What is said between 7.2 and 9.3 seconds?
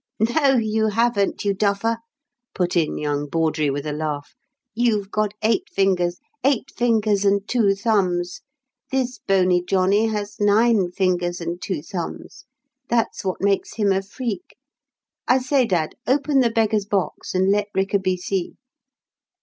and two thumbs. This